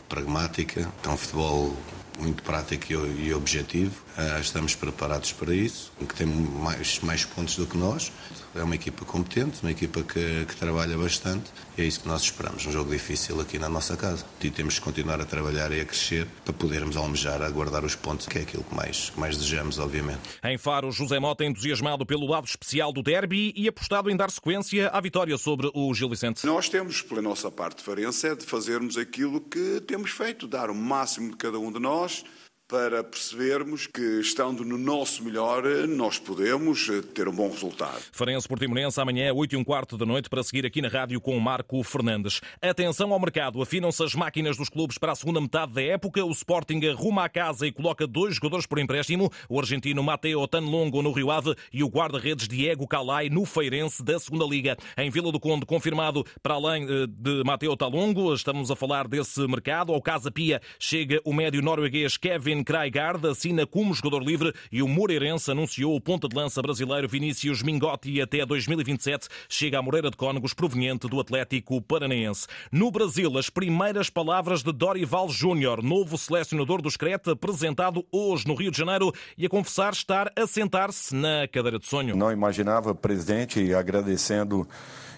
pragmática, 0.06 0.86
é 1.02 1.08
um 1.08 1.16
futebol 1.16 1.74
muito 2.20 2.42
prático 2.42 2.92
e 2.92 3.32
objetivo. 3.34 3.94
Ah, 4.16 4.38
estamos 4.40 4.74
preparados 4.74 5.32
para 5.32 5.54
isso, 5.54 5.92
que 5.98 6.14
tem 6.14 6.26
mais, 6.26 7.00
mais 7.00 7.24
pontos 7.24 7.56
do 7.56 7.66
que 7.66 7.76
nós. 7.76 8.12
É 8.54 8.62
uma 8.62 8.74
equipa 8.74 9.04
competente, 9.04 9.60
uma 9.62 9.70
equipa 9.70 10.02
que, 10.02 10.44
que, 10.44 10.56
trabalha 10.56 10.98
bastante 10.98 11.44
e 11.78 11.82
é 11.82 11.84
isso 11.84 12.00
que 12.00 12.08
nós 12.08 12.22
esperamos. 12.22 12.66
Um 12.66 12.72
jogo 12.72 12.90
difícil 12.90 13.40
aqui 13.40 13.58
na 13.58 13.68
nossa 13.68 13.96
casa. 13.96 14.26
E 14.42 14.50
temos 14.50 14.74
que 14.74 14.84
continuar 14.84 15.20
a 15.20 15.24
trabalhar 15.24 15.70
e 15.70 15.80
a 15.80 15.84
crescer 15.84 16.26
para 16.44 16.52
podermos 16.52 16.96
almejar, 16.96 17.40
a 17.42 17.48
guardar 17.48 17.84
os 17.84 17.94
pontos, 17.94 18.26
que 18.26 18.38
é 18.38 18.42
aquilo 18.42 18.64
que 18.64 18.74
mais, 18.74 19.10
que 19.10 19.20
mais 19.20 19.36
desejamos, 19.36 19.78
obviamente. 19.78 20.20
Em 20.42 20.58
Faro, 20.58 20.90
José 20.90 21.20
Mota 21.20 21.44
entusiasmado 21.44 22.04
pelo 22.04 22.26
lado 22.26 22.46
especial 22.46 22.92
do 22.92 23.02
derby 23.02 23.54
e 23.56 23.68
apostado 23.68 24.10
em 24.10 24.16
dar 24.16 24.30
sequência 24.30 24.88
à 24.88 25.00
vitória 25.00 25.38
sobre 25.38 25.70
o 25.72 25.94
Gil 25.94 26.10
Vicente. 26.10 26.44
Nós 26.44 26.68
temos, 26.68 27.02
pela 27.02 27.22
nossa 27.22 27.50
parte, 27.52 27.82
Farense, 27.82 28.26
é 28.26 28.34
de 28.34 28.44
fazermos 28.44 28.96
aquilo 28.96 29.40
que 29.40 29.80
temos 29.86 30.10
feito, 30.10 30.48
dar 30.48 30.70
o 30.70 30.74
máximo 30.74 31.30
de 31.30 31.36
cada 31.36 31.58
um 31.58 31.70
de 31.70 31.78
nós 31.78 32.09
Dimanche 32.10 32.24
para 32.70 33.02
percebermos 33.02 33.88
que, 33.88 34.20
estando 34.20 34.64
no 34.64 34.78
nosso 34.78 35.24
melhor, 35.24 35.64
nós 35.88 36.20
podemos 36.20 36.88
eh, 36.88 37.02
ter 37.02 37.26
um 37.26 37.32
bom 37.32 37.50
resultado. 37.50 38.00
Farense 38.12 38.46
Portimonense, 38.46 39.00
amanhã, 39.00 39.32
8 39.34 39.54
e 39.54 39.56
um 39.56 39.64
quarto 39.64 39.98
da 39.98 40.06
noite, 40.06 40.30
para 40.30 40.40
seguir 40.44 40.64
aqui 40.64 40.80
na 40.80 40.86
rádio 40.86 41.20
com 41.20 41.36
o 41.36 41.40
Marco 41.40 41.82
Fernandes. 41.82 42.40
Atenção 42.62 43.12
ao 43.12 43.18
mercado, 43.18 43.60
afinam-se 43.60 44.04
as 44.04 44.14
máquinas 44.14 44.56
dos 44.56 44.68
clubes 44.68 44.98
para 44.98 45.10
a 45.10 45.16
segunda 45.16 45.40
metade 45.40 45.72
da 45.72 45.82
época. 45.82 46.24
O 46.24 46.30
Sporting 46.30 46.80
arruma 46.86 47.24
a 47.24 47.28
casa 47.28 47.66
e 47.66 47.72
coloca 47.72 48.06
dois 48.06 48.36
jogadores 48.36 48.66
por 48.66 48.78
empréstimo, 48.78 49.32
o 49.48 49.58
argentino 49.58 50.00
Mateo 50.00 50.46
Tanlongo 50.46 51.02
no 51.02 51.10
Rio 51.10 51.32
Ave 51.32 51.56
e 51.72 51.82
o 51.82 51.88
guarda-redes 51.88 52.46
Diego 52.46 52.86
Calai 52.86 53.28
no 53.28 53.44
Feirense 53.44 54.00
da 54.04 54.16
segunda 54.20 54.44
Liga. 54.44 54.76
Em 54.96 55.10
Vila 55.10 55.32
do 55.32 55.40
Conde, 55.40 55.66
confirmado 55.66 56.24
para 56.40 56.54
além 56.54 56.84
eh, 56.84 57.06
de 57.08 57.42
Mateo 57.44 57.76
Talongo, 57.76 58.32
estamos 58.32 58.70
a 58.70 58.76
falar 58.76 59.08
desse 59.08 59.44
mercado. 59.48 59.92
Ao 59.92 60.00
Casa 60.00 60.30
Pia 60.30 60.62
chega 60.78 61.20
o 61.24 61.32
médio 61.32 61.60
norueguês 61.60 62.16
Kevin 62.16 62.59
Kevin 62.64 63.28
assina 63.30 63.66
como 63.66 63.94
jogador 63.94 64.22
livre 64.22 64.52
e 64.70 64.82
o 64.82 64.88
Moreirense 64.88 65.50
anunciou 65.50 65.94
o 65.94 66.00
ponta 66.00 66.28
de 66.28 66.36
lança 66.36 66.62
brasileiro 66.62 67.08
Vinícius 67.08 67.62
Mingotti 67.62 68.20
até 68.20 68.44
2027 68.44 69.28
chega 69.48 69.78
à 69.78 69.82
Moreira 69.82 70.10
de 70.10 70.16
Cónegos 70.16 70.54
proveniente 70.54 71.08
do 71.08 71.20
Atlético 71.20 71.80
Paranaense. 71.82 72.46
No 72.70 72.90
Brasil, 72.90 73.36
as 73.38 73.50
primeiras 73.50 74.10
palavras 74.10 74.62
de 74.62 74.72
Dorival 74.72 75.28
Júnior, 75.28 75.82
novo 75.82 76.16
selecionador 76.16 76.82
do 76.82 76.90
Creta, 76.90 77.32
apresentado 77.32 78.04
hoje 78.12 78.46
no 78.46 78.54
Rio 78.54 78.70
de 78.70 78.78
Janeiro 78.78 79.12
e 79.38 79.46
a 79.46 79.48
confessar 79.48 79.92
estar 79.92 80.32
a 80.36 80.46
sentar-se 80.46 81.14
na 81.14 81.48
cadeira 81.48 81.78
de 81.78 81.86
sonho. 81.86 82.16
Não 82.16 82.30
imaginava, 82.30 82.94
presidente, 82.94 83.72
agradecendo 83.74 84.68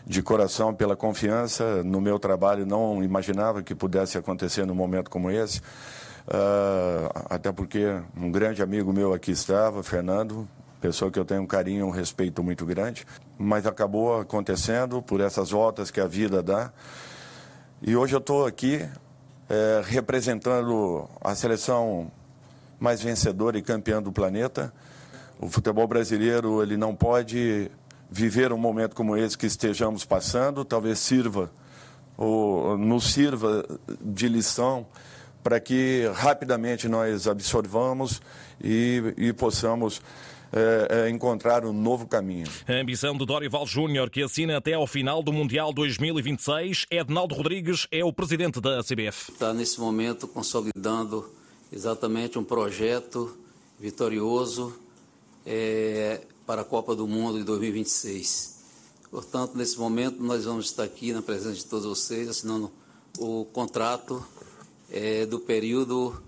de 0.07 0.23
coração 0.23 0.75
pela 0.75 0.97
confiança 0.97 1.83
no 1.83 2.01
meu 2.01 2.19
trabalho, 2.19 2.67
não 2.67 3.03
imaginava 3.03 3.63
que 3.63 3.75
pudesse 3.75 4.19
acontecer 4.19 4.67
num 4.67 4.75
momento 4.75 5.11
como 5.11 5.31
esse. 5.31 5.61
Uh, 6.27 7.11
até 7.29 7.51
porque 7.51 8.01
um 8.17 8.31
grande 8.31 8.63
amigo 8.63 8.93
meu 8.93 9.13
aqui 9.13 9.33
estava, 9.33 9.83
Fernando, 9.83 10.49
pessoa 10.81 11.11
que 11.11 11.19
eu 11.19 11.25
tenho 11.25 11.43
um 11.43 11.47
carinho, 11.47 11.87
um 11.87 11.91
respeito 11.91 12.43
muito 12.43 12.65
grande, 12.65 13.07
mas 13.39 13.67
acabou 13.67 14.21
acontecendo 14.21 15.03
por 15.03 15.21
essas 15.21 15.51
voltas 15.51 15.91
que 15.91 16.01
a 16.01 16.07
vida 16.07 16.43
dá. 16.43 16.73
E 17.81 17.97
hoje 17.97 18.15
eu 18.15 18.19
estou 18.19 18.47
aqui 18.47 18.89
é, 19.49 19.83
representando 19.85 21.09
a 21.21 21.35
seleção 21.35 22.11
mais 22.79 23.03
vencedora 23.03 23.59
e 23.59 23.63
campeã 23.63 24.03
do 24.03 24.13
planeta. 24.13 24.73
O 25.41 25.49
futebol 25.49 25.87
brasileiro 25.87 26.63
ele 26.63 26.77
não 26.77 26.95
pode 26.95 27.71
viver 28.11 28.53
um 28.53 28.59
momento 28.59 28.95
como 28.95 29.17
esse 29.17 29.39
que 29.39 29.47
estejamos 29.47 30.05
passando, 30.05 30.65
talvez 30.65 30.99
sirva 30.99 31.51
ou 32.17 32.77
nos 32.77 33.13
sirva 33.13 33.65
de 34.01 34.29
lição 34.29 34.87
para 35.43 35.59
que 35.61 36.11
rapidamente 36.15 36.89
nós 36.89 37.27
absorvamos 37.27 38.21
e, 38.63 39.03
e 39.17 39.33
possamos 39.33 40.01
é, 40.53 41.07
é, 41.07 41.11
encontrar 41.11 41.65
um 41.65 41.73
novo 41.73 42.07
caminho. 42.07 42.47
A 42.69 42.73
ambição 42.75 43.17
de 43.17 43.25
Dorival 43.25 43.67
Júnior, 43.67 44.11
que 44.11 44.23
assina 44.23 44.59
até 44.59 44.75
ao 44.75 44.87
final 44.87 45.23
do 45.23 45.33
Mundial 45.33 45.73
2026, 45.73 46.87
Ednaldo 46.91 47.35
Rodrigues 47.35 47.87
é 47.91 48.05
o 48.05 48.13
presidente 48.13 48.61
da 48.61 48.83
CBF. 48.83 49.33
Está 49.33 49.55
nesse 49.55 49.81
momento 49.81 50.29
consolidando 50.29 51.29
exatamente 51.73 52.39
um 52.39 52.45
projeto 52.45 53.35
vitorioso 53.81 54.79
é, 55.47 56.21
para 56.47 56.61
a 56.61 56.65
Copa 56.65 56.95
do 56.95 57.09
Mundo 57.09 57.39
de 57.39 57.45
2026. 57.45 58.61
Portanto, 59.11 59.57
nesse 59.57 59.79
momento, 59.79 60.23
nós 60.23 60.45
vamos 60.45 60.67
estar 60.67 60.85
aqui 60.85 61.13
na 61.13 61.23
presença 61.23 61.55
de 61.55 61.65
todos 61.65 61.87
vocês, 61.87 62.29
assinando 62.29 62.71
o 63.19 63.47
contrato 63.47 64.23
é, 64.93 65.25
do 65.25 65.41
período 65.41 66.23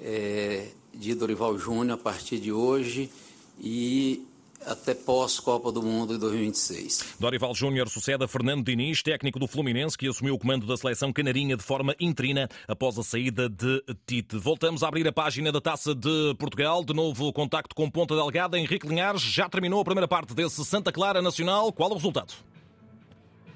é, 0.00 0.68
de 0.94 1.14
Dorival 1.14 1.58
Júnior 1.58 1.98
a 1.98 2.02
partir 2.02 2.38
de 2.38 2.52
hoje 2.52 3.10
e 3.58 4.26
até 4.66 4.92
pós-Copa 4.92 5.72
do 5.72 5.82
Mundo 5.82 6.12
de 6.12 6.20
2026. 6.20 7.14
Dorival 7.18 7.54
Júnior 7.54 7.88
sucede 7.88 8.22
a 8.22 8.28
Fernando 8.28 8.62
Diniz, 8.62 9.02
técnico 9.02 9.38
do 9.38 9.46
Fluminense, 9.46 9.96
que 9.96 10.06
assumiu 10.06 10.34
o 10.34 10.38
comando 10.38 10.66
da 10.66 10.76
seleção 10.76 11.10
canarinha 11.12 11.56
de 11.56 11.62
forma 11.62 11.94
interina 11.98 12.46
após 12.68 12.98
a 12.98 13.02
saída 13.02 13.48
de 13.48 13.82
Tite. 14.06 14.36
Voltamos 14.36 14.82
a 14.82 14.88
abrir 14.88 15.08
a 15.08 15.12
página 15.12 15.50
da 15.50 15.62
Taça 15.62 15.94
de 15.94 16.34
Portugal. 16.38 16.84
De 16.84 16.92
novo, 16.92 17.32
contacto 17.32 17.74
com 17.74 17.90
Ponta 17.90 18.14
Delgada. 18.14 18.58
Henrique 18.58 18.86
Linhares 18.86 19.22
já 19.22 19.48
terminou 19.48 19.80
a 19.80 19.84
primeira 19.84 20.06
parte 20.06 20.34
desse 20.34 20.62
Santa 20.64 20.92
Clara 20.92 21.22
Nacional. 21.22 21.72
Qual 21.72 21.90
o 21.90 21.94
resultado? 21.94 22.34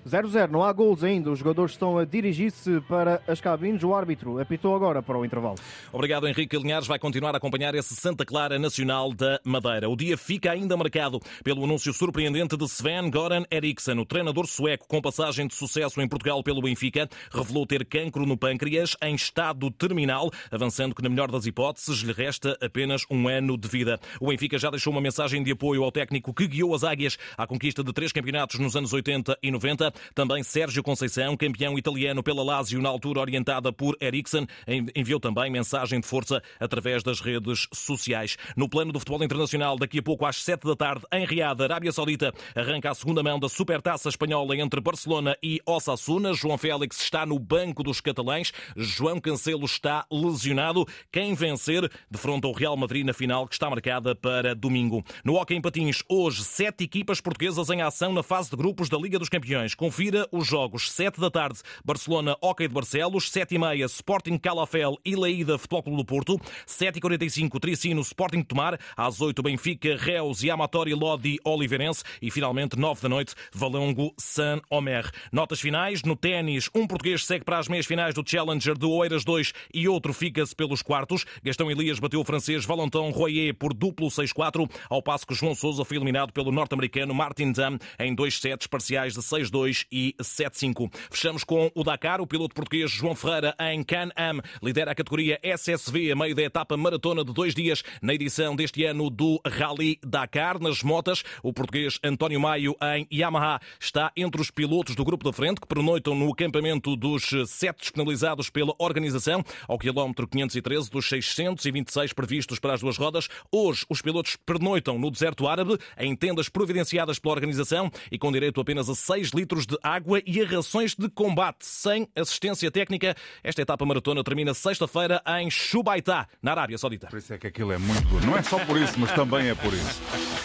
0-0, 0.09 0.51
não 0.51 0.63
há 0.63 0.73
gols 0.73 1.03
ainda. 1.03 1.31
Os 1.31 1.39
jogadores 1.39 1.73
estão 1.73 1.99
a 1.99 2.05
dirigir-se 2.05 2.81
para 2.83 3.23
as 3.27 3.41
cabines. 3.41 3.83
O 3.83 3.95
árbitro 3.95 4.41
apitou 4.41 4.75
agora 4.75 5.03
para 5.03 5.19
o 5.19 5.25
intervalo. 5.25 5.57
Obrigado, 5.93 6.27
Henrique 6.29 6.57
Linhares. 6.57 6.87
Vai 6.87 6.99
continuar 6.99 7.35
a 7.35 7.39
acompanhar 7.39 7.75
esse 7.75 7.95
Santa 7.95 8.25
Clara 8.25 8.59
Nacional 8.59 9.13
da 9.13 9.41
Madeira. 9.45 9.89
O 9.89 9.97
dia 9.97 10.17
fica 10.17 10.53
ainda 10.53 10.77
marcado 10.77 11.21
pelo 11.43 11.65
anúncio 11.65 11.93
surpreendente 11.93 12.57
de 12.57 12.65
Sven 12.65 13.11
Goran 13.11 13.45
Eriksson, 13.51 13.99
o 13.99 14.05
treinador 14.05 14.47
sueco 14.47 14.87
com 14.87 15.01
passagem 15.01 15.47
de 15.47 15.55
sucesso 15.55 16.01
em 16.01 16.09
Portugal 16.09 16.43
pelo 16.43 16.61
Benfica, 16.61 17.09
revelou 17.33 17.67
ter 17.67 17.85
cancro 17.85 18.27
no 18.27 18.37
pâncreas 18.37 18.97
em 19.03 19.15
estado 19.15 19.71
terminal, 19.71 20.31
avançando 20.51 20.95
que, 20.95 21.03
na 21.03 21.09
melhor 21.09 21.31
das 21.31 21.47
hipóteses, 21.47 22.01
lhe 22.01 22.13
resta 22.13 22.59
apenas 22.61 23.05
um 23.11 23.29
ano 23.29 23.57
de 23.57 23.69
vida. 23.69 23.99
O 24.21 24.29
Benfica 24.29 24.59
já 24.59 24.71
deixou 24.71 24.93
uma 24.93 25.01
mensagem 25.01 25.43
de 25.43 25.53
apoio 25.53 25.83
ao 25.83 25.93
técnico 25.93 26.35
que 26.35 26.47
guiou 26.47 26.75
as 26.75 26.85
águias 26.85 27.17
à 27.39 27.47
conquista 27.47 27.83
de 27.83 27.93
três 27.93 28.13
campeonatos 28.13 28.59
nos 28.59 28.77
anos 28.77 28.93
80 28.93 29.39
e 29.43 29.51
90. 29.51 29.94
Também 30.15 30.43
Sérgio 30.43 30.83
Conceição, 30.83 31.37
campeão 31.37 31.79
italiano 31.79 32.23
pela 32.23 32.43
Lazio, 32.43 32.81
na 32.81 32.89
altura 32.89 33.21
orientada 33.21 33.73
por 33.73 33.97
Eriksson, 34.01 34.47
enviou 34.95 35.21
também 35.21 35.51
mensagem 35.51 36.01
de 36.01 36.07
força 36.07 36.43
através 36.61 37.03
das 37.03 37.21
redes 37.21 37.67
sociais. 37.73 38.37
No 38.57 38.69
plano 38.69 38.93
do 38.93 38.99
futebol 38.99 39.23
internacional, 39.25 39.77
daqui 39.77 39.99
a 39.99 40.03
pouco 40.03 40.27
às 40.27 40.37
sete 40.37 40.67
da 40.67 40.77
tarde, 40.77 41.05
em 41.13 41.25
Riad, 41.25 41.61
Arábia 41.63 41.93
Saudita, 41.93 42.33
arranca 42.55 42.91
a 42.91 42.95
segunda 42.95 43.23
mão 43.23 43.39
da 43.39 43.49
Supertaça 43.49 44.09
Espanhola 44.09 44.57
entre 44.57 44.81
Barcelona 44.81 45.37
e 45.43 45.61
Osasuna. 45.67 46.33
João 46.35 46.59
Félix 46.59 47.01
está 47.01 47.25
no 47.25 47.39
banco 47.39 47.83
dos 47.83 48.01
catalães. 48.01 48.53
João 48.77 49.21
Cancelo 49.21 49.65
está 49.65 50.07
lesionado. 50.11 50.87
Quem 51.11 51.35
vencer 51.35 51.91
defronta 52.11 52.49
o 52.49 52.53
Real 52.53 52.77
Madrid 52.77 53.05
na 53.05 53.13
final, 53.13 53.47
que 53.47 53.55
está 53.55 53.69
marcada 53.69 54.15
para 54.15 54.55
domingo. 54.55 55.05
No 55.25 55.35
Hockey 55.35 55.55
em 55.55 55.61
Patins, 55.61 56.03
hoje, 56.09 56.45
sete 56.45 56.85
equipas 56.85 57.21
portuguesas 57.21 57.71
em 57.71 57.83
ação 57.83 58.13
na 58.13 58.23
fase 58.23 58.51
de 58.51 58.57
grupos 58.57 58.89
da 58.89 58.99
Liga 58.99 59.19
dos 59.19 59.29
Campeões. 59.29 59.75
Confira 59.85 60.27
os 60.33 60.47
jogos. 60.47 60.91
Sete 60.91 61.21
da 61.21 61.31
tarde, 61.31 61.59
Barcelona, 61.85 62.39
Hockey 62.41 62.67
de 62.67 62.73
Barcelos. 62.73 63.31
Sete 63.31 63.57
e 63.57 63.59
meia, 63.59 63.85
Sporting 63.85 64.39
Calafel 64.39 64.99
e 65.05 65.15
Leída, 65.15 65.59
Futebol 65.59 65.83
Clube 65.83 65.99
do 65.99 66.05
Porto. 66.07 66.41
Sete 66.65 66.97
e 66.97 67.01
quarenta 67.03 67.23
e 67.23 67.29
cinco, 67.29 67.61
Tricino, 67.61 68.01
Sporting 68.01 68.43
Tomar. 68.43 68.81
Às 68.97 69.21
oito, 69.21 69.43
Benfica, 69.43 69.95
Reus 69.95 70.43
e 70.43 70.51
Amatori 70.51 70.95
Lodi 70.95 71.39
Oliveirense. 71.45 72.03
E 72.23 72.31
finalmente, 72.31 72.79
nove 72.79 73.03
da 73.03 73.11
noite, 73.11 73.35
Valongo, 73.53 74.15
San 74.17 74.63
Omer. 74.71 75.11
Notas 75.31 75.61
finais 75.61 76.03
no 76.03 76.17
ténis. 76.17 76.71
Um 76.75 76.87
português 76.87 77.27
segue 77.27 77.45
para 77.45 77.59
as 77.59 77.69
meias 77.69 77.85
finais 77.85 78.15
do 78.15 78.25
Challenger 78.27 78.79
do 78.79 78.91
Oeiras 78.91 79.23
2 79.23 79.53
e 79.75 79.87
outro 79.87 80.15
fica-se 80.15 80.57
pelos 80.57 80.81
quartos. 80.81 81.27
Gastão 81.43 81.71
Elias 81.71 81.99
bateu 81.99 82.23
o 82.23 82.25
francês 82.25 82.65
Valentin 82.65 83.11
Royer 83.11 83.55
por 83.55 83.75
duplo 83.75 84.07
6-4, 84.07 84.67
ao 84.89 85.03
passo 85.03 85.27
que 85.27 85.35
João 85.35 85.55
Sousa 85.55 85.85
foi 85.85 85.99
eliminado 85.99 86.33
pelo 86.33 86.51
norte-americano 86.51 87.13
Martin 87.13 87.53
Dam 87.53 87.79
em 87.99 88.15
dois 88.15 88.41
sets 88.41 88.67
parciais 88.67 89.13
de 89.13 89.21
6-2 89.21 89.74
e 89.91 90.15
7-5. 90.21 90.93
Fechamos 91.11 91.43
com 91.43 91.71
o 91.75 91.83
Dakar. 91.83 92.21
O 92.21 92.27
piloto 92.27 92.55
português 92.55 92.91
João 92.91 93.15
Ferreira 93.15 93.55
em 93.59 93.83
Can-Am 93.83 94.41
lidera 94.63 94.93
a 94.93 94.95
categoria 94.95 95.41
SSV 95.43 96.13
a 96.13 96.17
meio 96.17 96.35
da 96.35 96.43
etapa 96.43 96.77
maratona 96.77 97.25
de 97.25 97.33
dois 97.33 97.55
dias 97.55 97.83
na 98.01 98.15
edição 98.15 98.55
deste 98.55 98.85
ano 98.85 99.11
do 99.11 99.41
Rally 99.47 99.99
Dakar. 100.05 100.61
Nas 100.61 100.83
motas, 100.83 101.25
o 101.43 101.53
português 101.53 101.99
António 102.05 102.41
Maio 102.41 102.77
em 102.95 103.07
Yamaha 103.13 103.61
está 103.81 104.13
entre 104.17 104.41
os 104.41 104.51
pilotos 104.51 104.95
do 104.95 105.05
grupo 105.05 105.25
da 105.25 105.33
frente 105.33 105.61
que 105.61 105.67
pernoitam 105.67 106.15
no 106.15 106.33
acampamento 106.33 106.97
dos 106.97 107.31
sete 107.47 107.81
disponibilizados 107.81 108.51
pela 108.51 108.75
organização 108.79 109.45
ao 109.67 109.79
quilómetro 109.79 110.29
513 110.29 110.91
dos 110.91 111.09
626 111.09 112.13
previstos 112.13 112.59
para 112.59 112.75
as 112.75 112.81
duas 112.81 112.97
rodas. 112.97 113.29
Hoje, 113.51 113.85
os 113.89 114.03
pilotos 114.03 114.37
pernoitam 114.37 114.99
no 114.99 115.11
deserto 115.11 115.47
árabe 115.47 115.79
em 115.99 116.15
tendas 116.15 116.49
providenciadas 116.49 117.19
pela 117.19 117.35
organização 117.35 117.91
e 118.11 118.19
com 118.19 118.31
direito 118.31 118.61
apenas 118.61 118.89
a 118.89 118.95
6 118.95 119.33
litros 119.65 119.67
de 119.67 119.79
água 119.83 120.23
e 120.25 120.41
a 120.41 120.47
rações 120.47 120.95
de 120.95 121.09
combate 121.09 121.65
sem 121.65 122.09
assistência 122.15 122.71
técnica. 122.71 123.15
Esta 123.43 123.63
etapa 123.63 123.85
maratona 123.85 124.23
termina 124.23 124.55
sexta-feira 124.55 125.23
em 125.41 125.51
Chubaitá, 125.51 126.29
na 126.43 126.53
Arábia 126.53 126.79
Saudita. 126.79 127.09
Por 127.09 127.19
isso 127.19 127.33
é 127.33 127.39
que 127.39 127.47
aquilo 127.47 127.73
é 127.73 127.79
muito 127.79 128.07
duro. 128.09 128.27
Não 128.27 128.37
é 128.37 128.43
só 128.43 128.59
por 128.65 128.77
isso, 128.77 128.95
mas 128.99 129.13
também 129.13 129.49
é 129.49 129.55
por 129.55 129.73
isso. 129.73 130.01